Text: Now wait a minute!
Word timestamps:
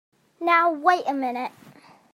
Now 0.39 0.71
wait 0.71 1.03
a 1.05 1.13
minute! 1.13 1.51